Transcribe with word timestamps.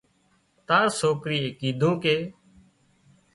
تار 0.67 0.87
سوڪري 0.99 1.39
ڪيڌون 1.59 1.93
ڪي 2.03 2.17